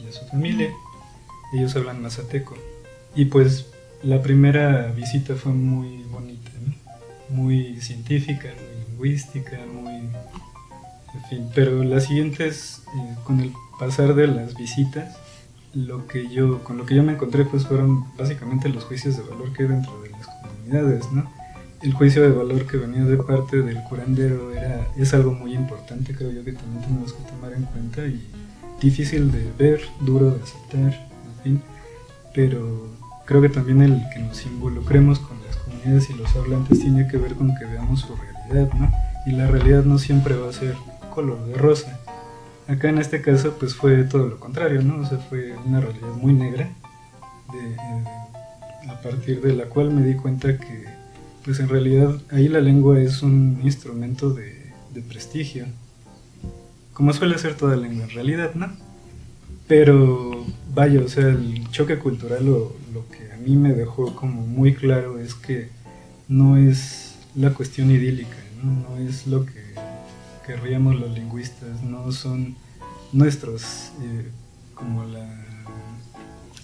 [0.00, 0.68] y a su familia
[1.52, 2.56] ellos hablan mazateco.
[3.14, 3.66] Y pues
[4.02, 6.50] la primera visita fue muy bonita,
[7.30, 9.94] muy científica, muy lingüística, muy...
[11.14, 15.16] En fin, pero las siguientes, eh, con el pasar de las visitas,
[15.74, 19.22] lo que yo, con lo que yo me encontré pues fueron básicamente los juicios de
[19.22, 21.30] valor que hay dentro de las comunidades, ¿no?
[21.82, 26.14] El juicio de valor que venía de parte del curandero era, es algo muy importante,
[26.14, 28.20] creo yo que también tenemos que tomar en cuenta y
[28.80, 31.07] difícil de ver, duro de aceptar
[32.34, 32.88] pero
[33.24, 37.18] creo que también el que nos involucremos con las comunidades y los hablantes tiene que
[37.18, 38.90] ver con que veamos su realidad, ¿no?
[39.26, 40.74] Y la realidad no siempre va a ser
[41.14, 42.00] color de rosa.
[42.66, 45.02] Acá en este caso pues fue todo lo contrario, ¿no?
[45.02, 46.70] O sea, fue una realidad muy negra,
[47.54, 47.76] eh,
[48.88, 50.84] a partir de la cual me di cuenta que
[51.44, 55.66] pues en realidad ahí la lengua es un instrumento de, de prestigio,
[56.92, 58.72] como suele ser toda lengua en realidad, ¿no?
[59.66, 60.46] Pero
[60.78, 64.74] vaya, o sea, el choque cultural lo, lo que a mí me dejó como muy
[64.74, 65.70] claro es que
[66.28, 69.74] no es la cuestión idílica, no, es lo que
[70.46, 72.54] querríamos los lingüistas, no son
[73.12, 74.28] nuestros, eh,
[74.74, 75.04] como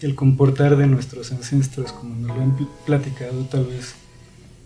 [0.00, 3.96] el comportar de nuestros ancestros, como nos lo han platicado tal vez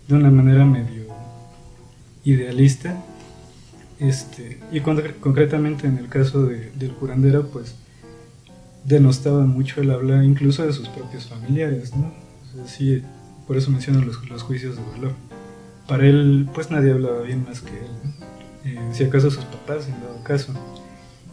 [0.07, 1.05] de una manera medio
[2.23, 3.03] idealista.
[3.99, 7.75] Este, y concretamente en el caso del curandero, pues
[8.85, 12.13] denostaba mucho el habla incluso de sus propios familiares, ¿no?
[12.65, 13.03] sí,
[13.47, 15.13] por eso menciono los, los, juicios de valor.
[15.87, 17.91] Para él, pues nadie hablaba bien más que él,
[18.65, 20.53] eh, si acaso sus papás, en dado caso.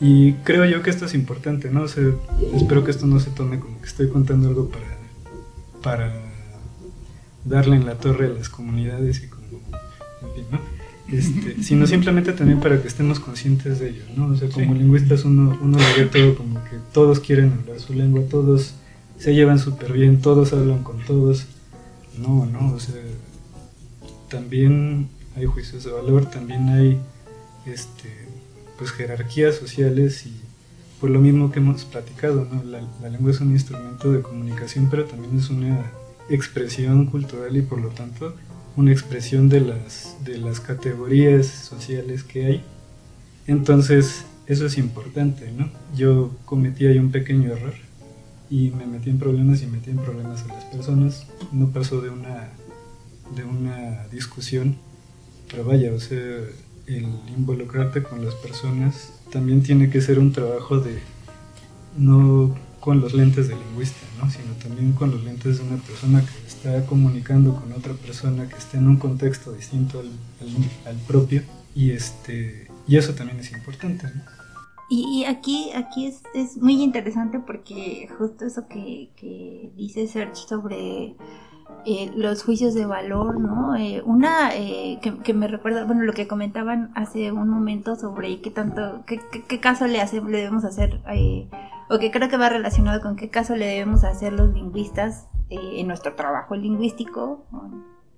[0.01, 1.85] Y creo yo que esto es importante, ¿no?
[1.85, 4.87] espero que esto no se tome como que estoy contando algo para,
[5.83, 6.13] para
[7.45, 10.76] darle en la torre a las comunidades y como, en fin, ¿no?
[11.11, 14.27] Este, sino simplemente también para que estemos conscientes de ello, ¿no?
[14.27, 17.95] O sea, como lingüistas uno, uno lo ve todo como que todos quieren hablar su
[17.95, 18.75] lengua, todos
[19.17, 21.47] se llevan súper bien, todos hablan con todos.
[22.19, 22.97] No, no, o sea,
[24.29, 26.99] también hay juicios de valor, también hay
[27.67, 28.11] este,
[28.77, 30.33] pues jerarquías sociales y
[31.01, 32.65] por lo mismo que hemos platicado, ¿no?
[32.65, 35.93] La, la lengua es un instrumento de comunicación, pero también es una
[36.29, 38.35] expresión cultural y por lo tanto
[38.77, 42.65] una expresión de las, de las categorías sociales que hay.
[43.47, 45.71] Entonces, eso es importante, ¿no?
[45.97, 47.75] Yo cometí ahí un pequeño error
[48.51, 51.27] y me metí en problemas y metí en problemas a las personas.
[51.53, 52.51] No pasó de una,
[53.35, 54.77] de una discusión,
[55.51, 56.19] pero vaya, o sea,
[56.87, 60.99] el involucrarte con las personas también tiene que ser un trabajo de
[61.97, 62.55] no
[62.87, 64.31] con los lentes del lingüista, ¿no?
[64.31, 68.55] sino también con los lentes de una persona que está comunicando con otra persona que
[68.55, 70.05] esté en un contexto distinto
[70.85, 71.43] al, propio
[71.75, 74.07] y, este, y eso también es importante.
[74.89, 81.17] Y, aquí, aquí es, es, muy interesante porque justo eso que, que dice Serge sobre
[81.87, 83.75] eh, los juicios de valor, ¿no?
[83.75, 88.53] Eh, una eh, que, me recuerda, bueno, lo que comentaban hace un momento sobre qué
[88.53, 91.01] tanto, qué, qué, caso le, hace, le debemos hacer
[91.89, 95.81] o que creo que va relacionado con qué caso le debemos hacer los lingüistas eh,
[95.81, 97.47] en nuestro trabajo lingüístico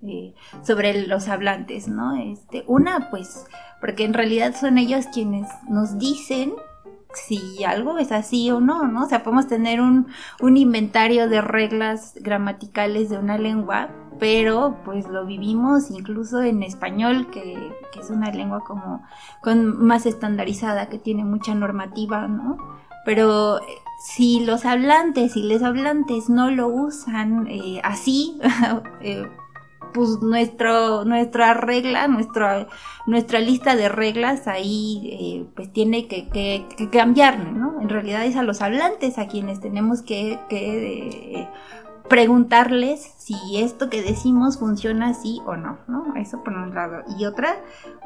[0.01, 2.15] eh, sobre los hablantes, ¿no?
[2.15, 3.45] Este, una, pues,
[3.81, 6.53] porque en realidad son ellos quienes nos dicen
[7.13, 9.03] si algo es así o no, ¿no?
[9.03, 10.07] O sea, podemos tener un,
[10.39, 17.29] un inventario de reglas gramaticales de una lengua, pero pues lo vivimos incluso en español,
[17.31, 19.03] que, que es una lengua como
[19.41, 22.57] con más estandarizada, que tiene mucha normativa, ¿no?
[23.05, 23.59] Pero
[23.99, 28.39] si los hablantes y les hablantes no lo usan eh, así,
[29.01, 29.27] eh,
[29.93, 32.67] pues nuestro, nuestra regla, nuestra,
[33.05, 37.81] nuestra lista de reglas ahí eh, pues tiene que, que, que, cambiar, ¿no?
[37.81, 41.49] En realidad es a los hablantes a quienes tenemos que, que eh,
[42.09, 46.15] preguntarles si esto que decimos funciona así o no, ¿no?
[46.15, 47.03] Eso por un lado.
[47.17, 47.55] Y otra,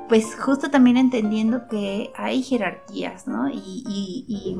[0.09, 3.49] pues justo también entendiendo que hay jerarquías, ¿no?
[3.49, 4.57] Y, y,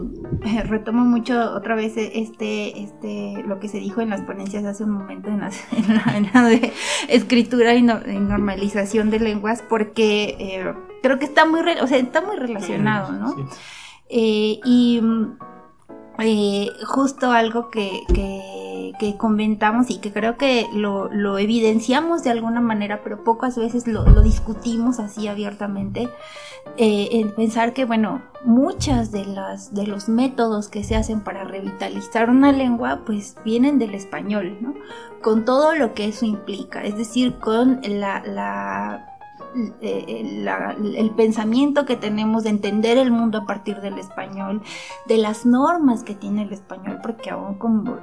[0.68, 4.92] retomo mucho otra vez este, este, lo que se dijo en las ponencias hace un
[4.92, 5.42] momento en,
[6.34, 6.72] la, de
[7.10, 12.38] escritura y, normalización de lenguas, porque eh, creo que está muy, o sea, está muy
[12.38, 13.36] relacionado, ¿no?
[14.10, 15.02] Eh, y
[16.20, 22.62] eh, justo algo que, que, comentamos y que creo que lo, lo, evidenciamos de alguna
[22.62, 26.10] manera, pero pocas veces lo, lo discutimos así abiertamente,
[26.78, 31.44] eh, en pensar que, bueno, muchas de, las, de los métodos que se hacen para
[31.44, 34.74] revitalizar una lengua, pues vienen del español, ¿no?
[35.22, 39.13] Con todo lo que eso implica, es decir, con la, la
[39.82, 40.42] eh,
[40.98, 44.62] el pensamiento que tenemos de entender el mundo a partir del español,
[45.06, 47.98] de las normas que tiene el español, porque aún como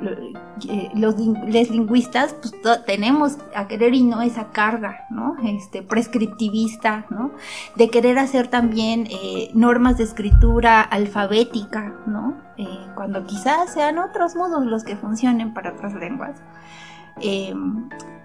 [0.68, 2.54] eh, los, lingüistas pues,
[2.86, 5.36] tenemos a querer y no esa carga, ¿no?
[5.42, 7.32] Este, prescriptivista, ¿no?
[7.74, 12.50] De querer hacer también eh, normas de escritura alfabética, ¿no?
[12.94, 16.42] cuando quizás sean otros modos los que funcionen para otras lenguas.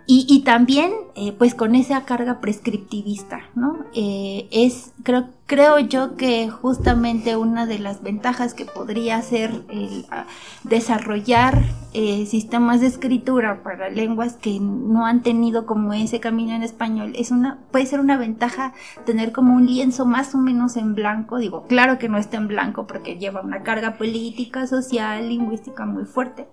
[0.08, 3.86] Y, también, eh, pues con esa carga prescriptivista, ¿no?
[3.96, 10.06] Eh, es, creo, creo yo que justamente una de las ventajas que podría ser el
[10.12, 10.26] ah,
[10.64, 11.64] desarrollar
[11.94, 17.14] eh, sistemas de escritura para lenguas que no han tenido como ese camino en español,
[17.16, 18.74] es una, puede ser una ventaja
[19.08, 22.48] tener como un lienzo más o menos en blanco, digo, claro que no está en
[22.48, 26.48] blanco porque lleva una carga política, social, lingüística muy fuerte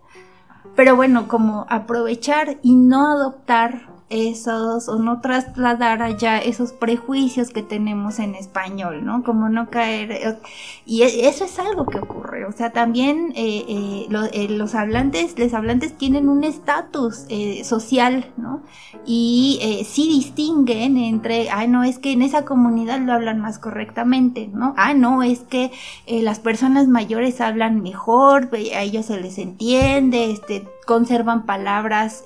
[0.77, 7.63] pero bueno, como aprovechar y no adoptar esos o no trasladar allá esos prejuicios que
[7.63, 9.23] tenemos en español, ¿no?
[9.23, 10.13] Como no caer...
[10.13, 10.37] Eh,
[10.85, 15.55] y e, eso es algo que ocurre, o sea, también eh, eh, los hablantes, los
[15.55, 17.27] hablantes tienen un estatus
[17.65, 18.63] social, ¿no?
[19.07, 24.49] Y sí distinguen entre, ay, no, es que en esa comunidad lo hablan más correctamente,
[24.53, 24.75] ¿no?
[24.77, 25.71] Ah, no, es que
[26.07, 32.25] las personas mayores hablan mejor, a ellos se les entiende, este, conservan palabras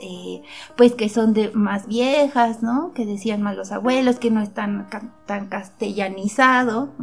[0.77, 2.93] pues que son de más viejas, ¿no?
[2.95, 4.89] Que decían más los abuelos, que no están
[5.27, 6.95] tan castellanizado.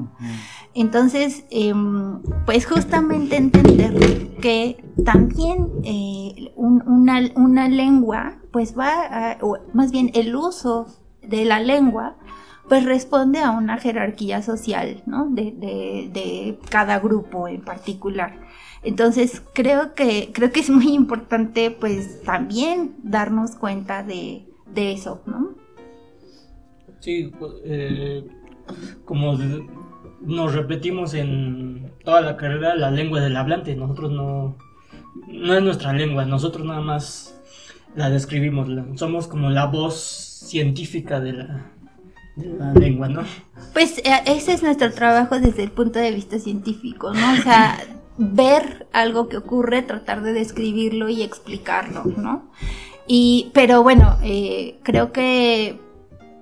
[0.73, 9.57] Entonces, em, pues justamente entender que también eh, una, una, lengua, pues va, a, o
[9.73, 10.87] más bien el uso
[11.21, 12.15] de la lengua,
[12.67, 15.27] pues responde a una jerarquía social, ¿no?
[15.29, 18.39] De, de, de cada grupo en particular.
[18.83, 25.55] Entonces creo que, creo que es muy importante pues también darnos cuenta de, eso, ¿no?
[26.99, 27.31] Sí,
[27.65, 28.25] eh,
[29.05, 29.37] como
[30.21, 34.57] nos repetimos en toda la carrera, la lengua del hablante, nosotros no,
[35.27, 37.41] no es nuestra lengua, nosotros nada más
[37.95, 41.71] la describimos, somos como la voz científica de la,
[42.35, 43.23] de la lengua, ¿no?
[43.73, 47.33] Pues eh, ese es nuestro trabajo desde el punto de vista científico, ¿no?
[47.33, 47.77] O sea,
[48.17, 52.51] ver algo que ocurre, tratar de describirlo y explicarlo, ¿no?
[53.07, 55.79] Y, pero bueno, eh, creo que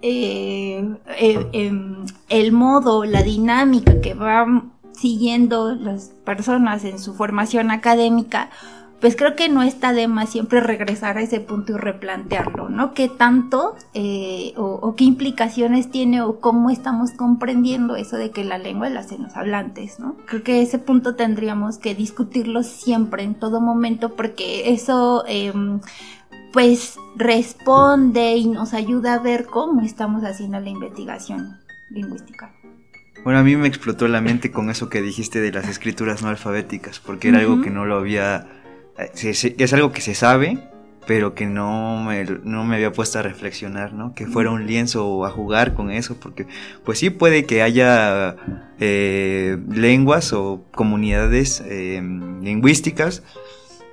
[0.02, 7.72] eh, eh, em, el modo, la dinámica que van siguiendo las personas en su formación
[7.72, 8.50] académica,
[9.00, 12.94] pues creo que no está de más siempre regresar a ese punto y replantearlo, ¿no?
[12.94, 13.76] ¿Qué tanto
[14.58, 19.24] o, qué implicaciones tiene o cómo estamos comprendiendo eso de que la lengua la hacen
[19.24, 20.18] los hablantes, ¿no?
[20.28, 25.24] Creo que ese punto tendríamos que discutirlo siempre, en todo momento, porque eso...
[25.28, 25.80] Em,
[26.54, 31.60] pues responde y nos ayuda a ver cómo estamos haciendo la investigación
[31.90, 32.54] lingüística.
[33.24, 36.30] Bueno, a mí me explotó la mente con eso que dijiste de las escrituras no
[36.30, 38.48] alfabéticas, porque era algo que no lo había
[38.98, 40.58] eh, es algo que se sabe,
[41.08, 44.14] pero que no me, no me había puesto a reflexionar, ¿no?
[44.14, 46.48] Que fuera un lienzo a jugar con eso, porque
[46.84, 48.36] pues sí puede que haya
[48.80, 52.02] eh, lenguas o comunidades eh,
[52.42, 53.24] lingüísticas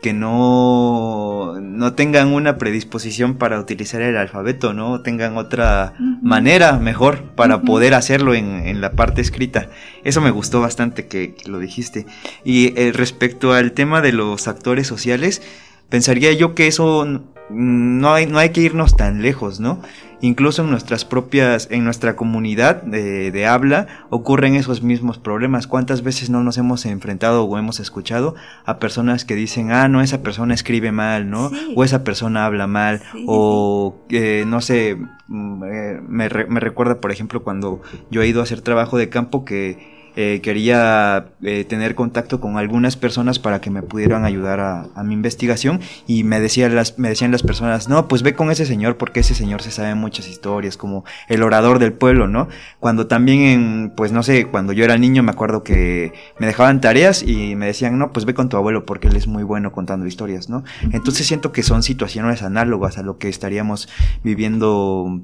[0.03, 5.01] que no, no tengan una predisposición para utilizar el alfabeto, ¿no?
[5.01, 9.69] Tengan otra manera mejor para poder hacerlo en, en, la parte escrita.
[10.05, 12.07] Eso me gustó bastante que, lo dijiste.
[12.45, 15.43] Y eh, respecto al tema de los actores sociales,
[15.89, 17.05] pensaría yo que eso
[17.51, 19.83] no hay, no hay que irnos tan lejos, ¿no?
[20.21, 25.67] Incluso en nuestras propias, en nuestra comunidad de, de, habla, ocurren esos mismos problemas.
[25.67, 30.01] ¿Cuántas veces no nos hemos enfrentado o hemos escuchado a personas que dicen, ah, no,
[30.01, 31.51] esa persona escribe mal, ¿no?
[31.75, 34.97] O esa persona habla mal, o eh, no sé,
[35.29, 39.09] mm, eh, me, me recuerda, por ejemplo, cuando yo he ido a hacer trabajo de
[39.09, 44.59] campo que eh, quería eh, tener contacto con algunas personas para que me pudieran ayudar
[44.59, 48.51] a, mi investigación y me, decían las, me decían las personas, no, pues ve con
[48.51, 52.49] ese señor porque ese señor se sabe muchas historias, como el orador del pueblo, ¿no?
[52.81, 56.81] Cuando también, en, pues no sé, cuando yo era niño me acuerdo que me dejaban
[56.81, 59.71] tareas y me decían, no, pues ve con tu abuelo porque él es muy bueno
[59.71, 60.65] contando historias, ¿no?
[60.91, 63.89] Entonces siento que son situaciones análogas a lo que estaríamos
[64.25, 65.21] viviendo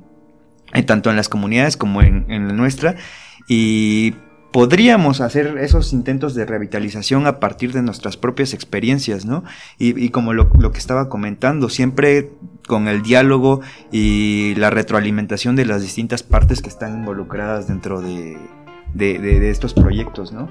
[0.72, 2.94] eh, tanto en las comunidades como en, en la nuestra.
[3.48, 4.14] Y
[4.54, 9.42] podríamos hacer esos intentos de revitalización a partir de nuestras propias experiencias, ¿no?
[9.78, 12.30] Y, como lo, que estaba comentando, siempre
[12.68, 18.38] con el diálogo y la retroalimentación de las distintas partes que están involucradas dentro de,
[18.94, 20.48] de, estos proyectos, ¿no?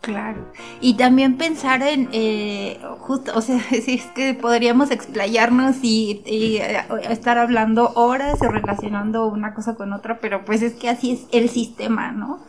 [0.00, 0.46] Claro.
[0.80, 6.56] Y también pensar en, eh, justo, o sea, si es que podríamos explayarnos y, y,
[6.56, 11.12] eh, estar hablando horas y relacionando una cosa con otra, pero pues es que así
[11.12, 12.40] es el sistema, ¿no?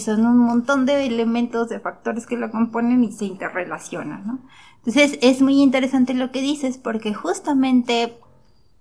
[0.00, 4.38] son un montón de elementos, de factores que lo componen y se interrelacionan, ¿no?
[4.78, 8.18] Entonces es muy interesante lo que dices porque justamente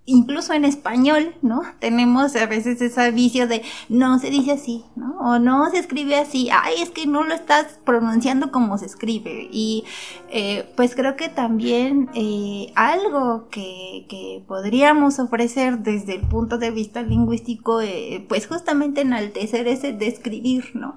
[0.06, 1.62] incluso en español, ¿no?
[1.80, 5.18] Tenemos a veces ese vicio de no se dice así, ¿no?
[5.20, 9.50] O no se escribe así, ay, es que no lo estás pronunciando como se escribe.
[9.52, 9.86] Y
[10.30, 16.72] eh, pues creo que también eh, algo que, que, podríamos ofrecer desde el punto de
[16.72, 20.96] vista lingüístico, eh, pues justamente enaltecer ese describir, ¿no?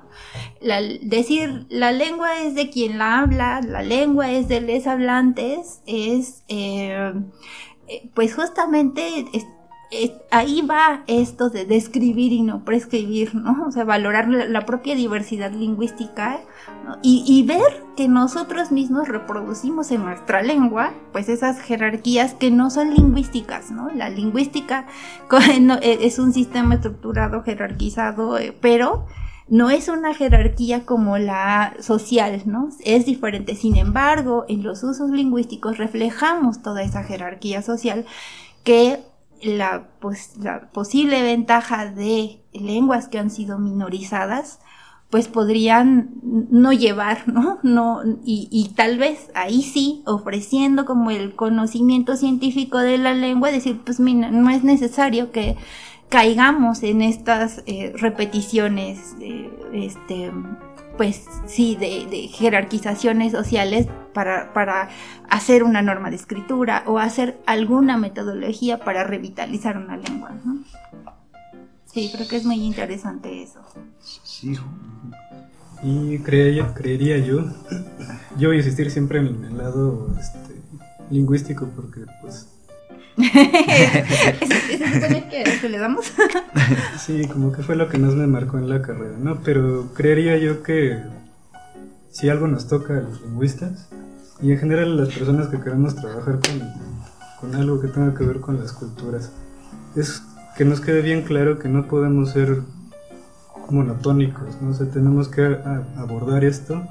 [0.60, 5.80] La, decir, la lengua es de quien la habla, la lengua es de los hablantes,
[5.86, 7.12] es eh,
[8.14, 9.24] pues justamente
[10.30, 13.66] ahí va esto de describir y no prescribir, ¿no?
[13.66, 16.40] O sea, valorar la, propia diversidad lingüística
[17.02, 22.94] y, ver que nosotros mismos reproducimos en nuestra lengua, pues esas jerarquías que no son
[22.94, 23.88] lingüísticas, ¿no?
[23.94, 24.86] La lingüística
[25.82, 29.06] e, es un sistema estructurado, jerarquizado, eh, pero
[29.50, 32.68] no es una jerarquía como la social, ¿no?
[32.84, 33.54] Es diferente.
[33.54, 38.04] Sin embargo, en los usos lingüísticos reflejamos toda esa jerarquía social
[38.62, 39.00] que
[39.42, 44.60] la, pues, la posible ventaja de lenguas que han sido minorizadas,
[45.10, 47.58] pues podrían no llevar, ¿no?
[47.62, 53.50] no y, y, tal vez ahí sí, ofreciendo como el conocimiento científico de la lengua,
[53.50, 55.56] decir, pues mira, no es necesario que
[56.08, 59.14] caigamos en estas eh, repeticiones,
[59.72, 60.32] este,
[60.96, 64.88] pues sí, de, jerarquizaciones sociales para, para,
[65.30, 70.32] hacer una norma de escritura o hacer alguna metodología para revitalizar una lengua.
[70.44, 70.64] ¿no?
[71.84, 73.60] Sí, creo que es muy interesante eso.
[74.00, 74.56] Sí.
[75.82, 77.44] Y creería, creería yo,
[78.36, 80.60] yo voy a insistir siempre en el lado este,
[81.10, 82.48] lingüístico porque pues
[85.30, 86.12] que, le damos?
[86.98, 89.40] sí, como que fue lo que más me marcó en la carrera, ¿no?
[89.42, 91.02] Pero creería yo que
[92.10, 93.88] si algo nos toca a los lingüistas
[94.40, 96.62] y en general a las personas que queremos trabajar con,
[97.40, 99.32] con algo que tenga que ver con las culturas,
[99.96, 100.22] es
[100.56, 102.62] que nos quede bien claro que no podemos ser
[103.70, 104.70] monotónicos, ¿no?
[104.70, 105.58] O sea, tenemos que
[105.96, 106.82] abordar esto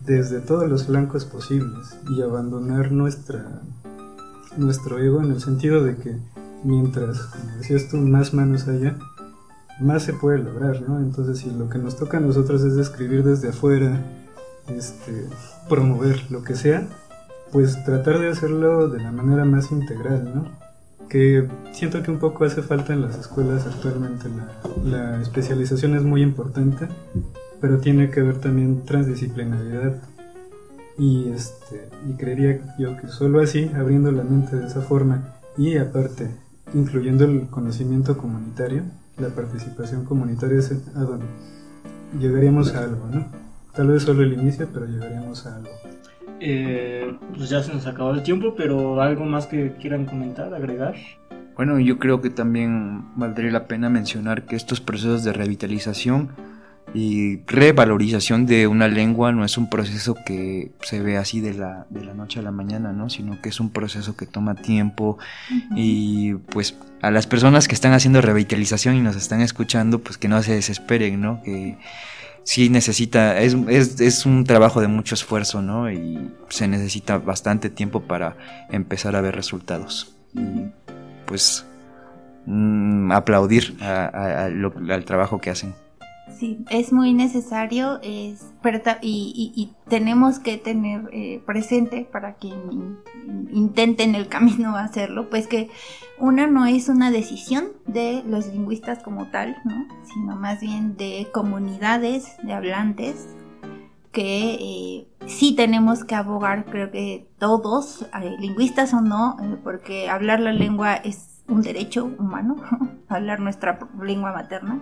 [0.00, 3.62] desde todos los flancos posibles y abandonar nuestra
[4.56, 6.16] nuestro ego en el sentido de que
[6.64, 8.96] mientras, como decías tú, más manos haya,
[9.80, 10.98] más se puede lograr, ¿no?
[10.98, 14.02] Entonces, si lo que nos toca a nosotros es escribir desde afuera,
[14.68, 15.26] este,
[15.68, 16.86] promover lo que sea,
[17.52, 20.58] pues tratar de hacerlo de la manera más integral, ¿no?
[21.08, 24.28] Que siento que un poco hace falta en las escuelas actualmente.
[24.84, 26.88] La, la especialización es muy importante,
[27.60, 30.02] pero tiene que haber también transdisciplinaridad
[30.98, 35.76] y, este, y creería yo que solo así, abriendo la mente de esa forma y
[35.76, 36.28] aparte
[36.74, 38.82] incluyendo el conocimiento comunitario,
[39.16, 41.26] la participación comunitaria es a donde
[42.18, 43.26] llegaríamos a algo, ¿no?
[43.74, 45.70] Tal vez solo el inicio, pero llegaríamos a algo.
[46.40, 50.94] Eh, pues ya se nos acabó el tiempo, pero algo más que quieran comentar, agregar.
[51.56, 56.30] Bueno, yo creo que también valdría la pena mencionar que estos procesos de revitalización
[56.94, 61.86] y revalorización de una lengua no es un proceso que se ve así de la,
[61.90, 63.10] de la noche a la mañana, ¿no?
[63.10, 65.18] Sino que es un proceso que toma tiempo
[65.76, 70.28] y pues a las personas que están haciendo revitalización y nos están escuchando, pues que
[70.28, 71.42] no se desesperen, ¿no?
[71.42, 71.76] Que
[72.42, 75.92] sí necesita, es, es, es un trabajo de mucho esfuerzo, ¿no?
[75.92, 78.36] Y se necesita bastante tiempo para
[78.70, 80.14] empezar a ver resultados.
[80.34, 80.64] Y
[81.26, 81.66] pues
[82.46, 85.74] mm, aplaudir a- a- a lo- al trabajo que hacen.
[86.36, 88.52] Sí, es muy necesario es,
[89.02, 95.46] y, tenemos que tener eh, presente para quien in- in- intenten el camino hacerlo, pues
[95.46, 95.70] que
[96.18, 99.86] una no es una decisión de los lingüistas como tal, ¿no?
[100.04, 103.26] sino más bien de comunidades de hablantes
[104.12, 110.08] que eh, sí tenemos que abogar, creo que todos, eh, lingüistas o no, eh, porque
[110.08, 112.56] hablar la lengua es un derecho humano,
[113.08, 114.80] hablar nuestra lengua materna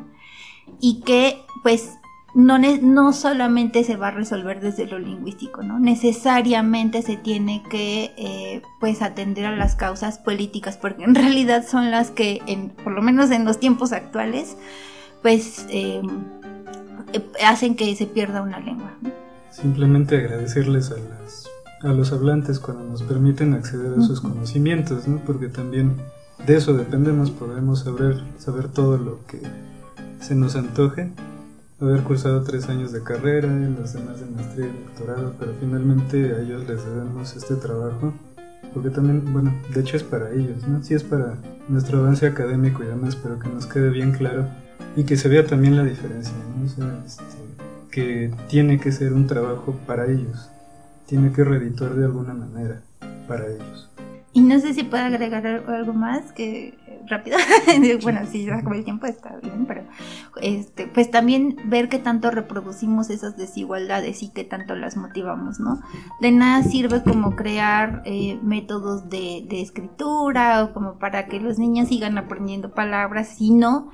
[0.80, 1.98] y que pues
[2.36, 5.78] no, no solamente se va a resolver desde lo lingüístico, ¿no?
[5.78, 11.90] Necesariamente se tiene que eh, pues atender a las causas políticas, porque en realidad son
[11.90, 14.58] las que, en, por lo menos en los tiempos actuales,
[15.22, 16.02] pues eh,
[17.14, 18.92] eh, hacen que se pierda una lengua.
[19.00, 19.10] ¿no?
[19.50, 21.48] Simplemente agradecerles a, las,
[21.80, 25.22] a los hablantes cuando nos permiten acceder a sus conocimientos, ¿no?
[25.24, 25.96] porque también
[26.46, 29.40] de eso dependemos, podemos saber, saber todo lo que
[30.20, 31.10] se nos antoje,
[31.80, 36.40] haber cursado tres años de carrera, los demás de maestría y doctorado, pero finalmente a
[36.40, 38.14] ellos les debemos este trabajo,
[38.72, 40.82] porque también, bueno, de hecho es para ellos, ¿no?
[40.82, 41.36] Sí es para
[41.68, 44.46] nuestro avance académico y demás, pero que nos quede bien claro
[44.96, 46.64] y que se vea también la diferencia, ¿no?
[46.64, 47.24] O sea, este,
[47.90, 50.50] que tiene que ser un trabajo para ellos,
[51.06, 52.82] tiene que redituar de alguna manera
[53.28, 53.90] para ellos.
[54.36, 56.74] Y no sé si puedo agregar al- algo más que
[57.08, 57.38] rápido.
[58.02, 59.84] bueno, si se acaba el tiempo está bien, pero
[60.42, 65.80] este, pues también ver qué tanto reproducimos esas desigualdades y qué tanto las motivamos, ¿no?
[66.20, 71.58] De nada sirve como crear eh, métodos de, de escritura o como para que los
[71.58, 73.90] niños sigan aprendiendo palabras, sino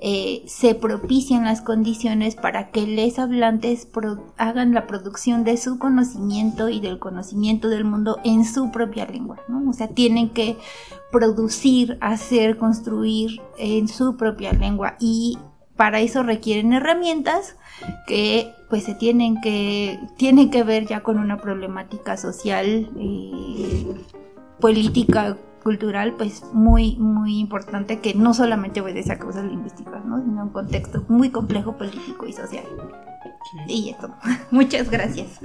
[0.00, 3.88] eh, se propician las condiciones para que les hablantes
[4.36, 9.38] hagan la producción de su conocimiento y del conocimiento del mundo en su propia lengua,
[9.48, 9.70] ¿no?
[9.70, 10.56] O sea, tienen que
[11.12, 15.38] producir, hacer, construir en su propia lengua y
[15.76, 17.56] para eso requieren herramientas
[18.06, 23.94] que pues se tienen que tienen que ver ya con una problemática social eh,
[24.60, 30.22] política cultural pues muy muy importante que no solamente obedece a causas lingüísticas ¿no?
[30.22, 32.64] sino a un contexto muy complejo político y social.
[33.66, 34.10] Y eso.
[34.50, 35.40] Muchas gracias.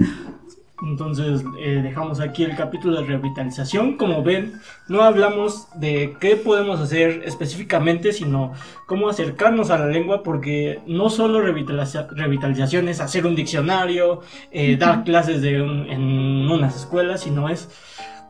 [0.82, 3.98] Entonces eh, dejamos aquí el capítulo de revitalización.
[3.98, 4.54] Como ven,
[4.88, 8.52] no hablamos de qué podemos hacer específicamente, sino
[8.86, 14.78] cómo acercarnos a la lengua, porque no solo revitaliza- revitalización es hacer un diccionario, eh,
[14.78, 17.68] dar clases de un- en unas escuelas, sino es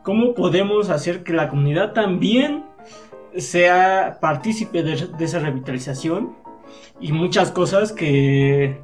[0.03, 2.65] cómo podemos hacer que la comunidad también
[3.37, 6.37] sea partícipe de, de esa revitalización
[7.01, 8.81] y muchas cosas que,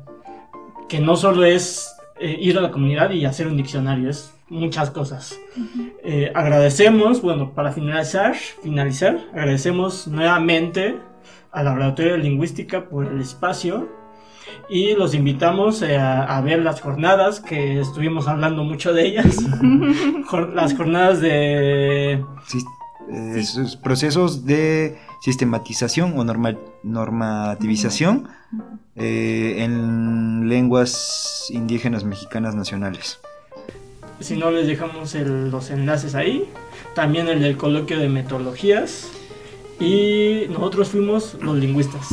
[0.89, 4.91] que no solo es eh, ir a la comunidad y hacer un diccionario, es muchas
[4.91, 5.39] cosas.
[6.03, 10.97] Eh, agradecemos, bueno, para finalizar, finalizar, agradecemos nuevamente
[11.53, 13.89] al Laboratorio de Lingüística por el espacio
[14.69, 19.37] y los invitamos eh, a, a ver las jornadas que estuvimos hablando mucho de ellas,
[20.55, 22.25] las jornadas de
[23.13, 28.29] eh, sus procesos de sistematización o normal, normativización
[28.97, 33.19] eh, en lenguas indígenas mexicanas nacionales.
[34.21, 36.49] Si no, les dejamos el- los enlaces ahí.
[36.95, 39.09] También el del coloquio de metodologías.
[39.79, 42.09] Y nosotros fuimos los lingüistas.